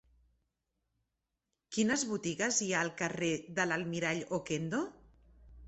[1.77, 4.85] Quines botigues hi ha al carrer de l'Almirall Okendo?